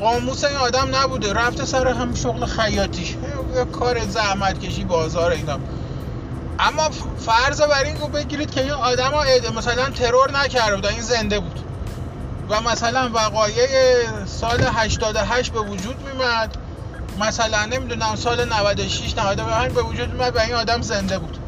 قاموس 0.00 0.44
این 0.44 0.56
آدم 0.56 0.88
نبوده. 0.94 1.32
رفته 1.32 1.64
سر 1.64 1.88
هم 1.88 2.14
شغل 2.14 2.46
خیاطی. 2.46 3.16
کار 3.54 4.00
زحمت 4.00 4.60
کشی 4.60 4.84
بازار 4.84 5.30
اینا. 5.30 5.58
اما 6.58 6.90
فرض 7.18 7.60
بر 7.60 7.84
این 7.84 7.96
رو 8.00 8.08
بگیرید 8.08 8.50
که 8.50 8.60
این 8.62 8.70
آدم 8.70 9.10
ها 9.10 9.24
مثلا 9.56 9.90
ترور 9.90 10.30
نکرده 10.30 10.76
بود 10.76 10.86
این 10.86 11.00
زنده 11.00 11.40
بود. 11.40 11.60
و 12.48 12.60
مثلا 12.60 13.10
وقایع 13.14 13.66
سال 14.26 14.64
88 14.74 15.52
به 15.52 15.60
وجود 15.60 15.96
میمد 16.08 16.56
مثلا 17.20 17.64
نمی‌دونم 17.64 18.16
سال 18.16 18.44
96 18.44 19.18
95 19.18 19.72
به 19.72 19.82
وجود 19.82 20.12
میمد 20.12 20.36
و 20.36 20.40
این 20.40 20.54
آدم 20.54 20.80
زنده 20.80 21.18
بود. 21.18 21.38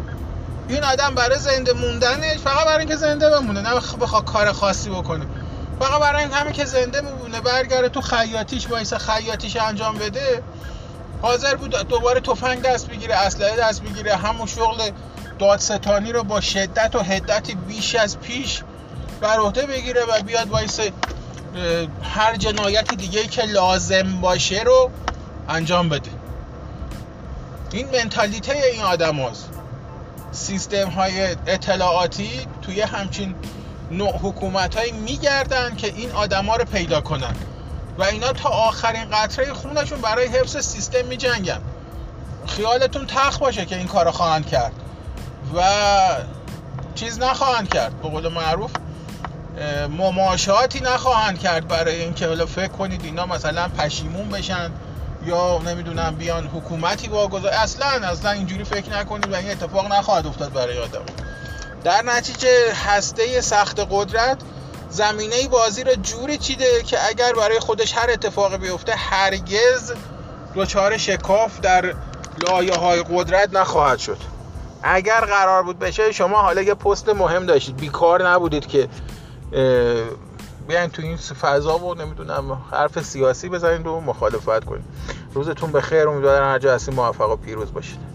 این 0.68 0.84
آدم 0.84 1.14
برای 1.14 1.38
زنده 1.38 1.72
موندنش 1.72 2.38
فقط 2.38 2.66
برای 2.66 2.78
اینکه 2.78 2.96
زنده 2.96 3.30
بمونه 3.30 3.60
نه 3.60 3.74
بخواد 3.74 4.24
کار 4.24 4.52
خاصی 4.52 4.90
بکنه. 4.90 5.26
فقط 5.80 6.00
برای 6.00 6.22
این 6.22 6.32
همه 6.32 6.52
که 6.52 6.64
زنده 6.64 7.00
میمونه 7.00 7.40
برگرده 7.40 7.88
تو 7.88 8.00
خیاطیش 8.00 8.70
وایسه 8.70 8.94
خیاطیش 8.94 9.56
انجام 9.56 9.98
بده 9.98 10.42
حاضر 11.22 11.54
بود 11.54 11.70
دوباره 11.70 12.20
تفنگ 12.20 12.62
دست 12.62 12.88
بگیره 12.88 13.14
اسلحه 13.14 13.56
دست 13.56 13.82
بگیره 13.82 14.16
همون 14.16 14.46
شغل 14.46 14.90
دادستانی 15.38 16.12
رو 16.12 16.22
با 16.22 16.40
شدت 16.40 16.94
و 16.94 17.02
حدتی 17.02 17.54
بیش 17.54 17.94
از 17.94 18.18
پیش 18.20 18.62
بر 19.20 19.36
عهده 19.36 19.66
بگیره 19.66 20.04
و 20.04 20.22
بیاد 20.22 20.48
وایسه 20.50 20.80
هر 22.02 22.36
جنایت 22.36 22.94
دیگه 22.94 23.22
که 23.22 23.42
لازم 23.42 24.20
باشه 24.20 24.62
رو 24.62 24.90
انجام 25.48 25.88
بده 25.88 26.10
این 27.72 27.88
منتالیته 27.92 28.52
این 28.72 28.82
آدم 28.82 29.16
هست. 29.16 29.50
سیستم 30.32 30.88
های 30.88 31.36
اطلاعاتی 31.46 32.46
توی 32.62 32.80
همچین 32.80 33.34
نوع 33.90 34.12
حکومت 34.12 34.76
های 34.76 34.92
میگردن 34.92 35.76
که 35.76 35.86
این 35.86 36.12
آدما 36.12 36.56
رو 36.56 36.64
پیدا 36.64 37.00
کنن 37.00 37.34
و 37.98 38.02
اینا 38.02 38.32
تا 38.32 38.48
آخرین 38.48 39.10
قطره 39.10 39.52
خونشون 39.52 40.00
برای 40.00 40.26
حفظ 40.26 40.56
سیستم 40.56 41.04
میجنگن 41.04 41.60
خیالتون 42.46 43.06
تخ 43.06 43.38
باشه 43.38 43.66
که 43.66 43.76
این 43.76 43.86
کارو 43.86 44.10
خواهند 44.10 44.46
کرد. 44.46 44.72
و 45.56 45.62
چیز 46.94 47.18
نخواهند 47.18 47.68
کرد 47.68 48.02
به 48.02 48.08
قول 48.08 48.28
معروف 48.28 48.70
مماشاتی 49.98 50.80
نخواهند 50.80 51.38
کرد 51.38 51.68
برای 51.68 52.02
اینکه 52.02 52.26
حالا 52.26 52.46
فکر 52.46 52.68
کنید 52.68 53.04
اینا 53.04 53.26
مثلا 53.26 53.68
پشیمون 53.68 54.28
بشن 54.28 54.70
یا 55.26 55.58
نمی‌دونم 55.58 56.14
بیان 56.14 56.46
حکومتی 56.46 57.08
واگذار. 57.08 57.52
اصلا 57.52 57.86
اصلا 57.86 58.30
اینجوری 58.30 58.64
فکر 58.64 58.98
نکنید 58.98 59.32
و 59.32 59.34
این 59.34 59.50
اتفاق 59.50 59.92
نخواهد 59.92 60.26
افتاد 60.26 60.52
برای 60.52 60.78
آدم. 60.78 61.02
در 61.84 62.02
نتیجه 62.02 62.74
هسته 62.86 63.40
سخت 63.40 63.86
قدرت 63.90 64.38
زمینه 64.90 65.48
بازی 65.48 65.84
رو 65.84 65.94
جوری 65.94 66.38
چیده 66.38 66.82
که 66.82 67.08
اگر 67.08 67.32
برای 67.32 67.58
خودش 67.58 67.96
هر 67.96 68.10
اتفاقی 68.10 68.56
بیفته 68.56 68.94
هرگز 68.94 69.92
دچار 70.54 70.96
شکاف 70.96 71.60
در 71.60 71.94
لایه 72.48 72.74
های 72.74 73.04
قدرت 73.10 73.54
نخواهد 73.54 73.98
شد. 73.98 74.18
اگر 74.82 75.20
قرار 75.20 75.62
بود 75.62 75.78
بشه 75.78 76.12
شما 76.12 76.42
حالا 76.42 76.62
یه 76.62 76.74
پست 76.74 77.08
مهم 77.08 77.46
داشتید. 77.46 77.76
بیکار 77.76 78.28
نبودید 78.28 78.66
که 78.66 78.88
بیاین 80.68 80.90
تو 80.90 81.02
این 81.02 81.16
فضا 81.16 81.78
و 81.78 81.94
نمی‌دونم 81.94 82.62
حرف 82.70 83.02
سیاسی 83.02 83.48
بزنید 83.48 83.86
و 83.86 84.00
مخالفت 84.00 84.64
کنید. 84.64 84.84
روزتون 85.34 85.72
بخیر. 85.72 86.08
امیدوارم 86.08 86.52
هر 86.52 86.58
جا 86.58 86.78
موفق 86.92 87.30
و 87.30 87.36
پیروز 87.36 87.72
باشید. 87.72 88.05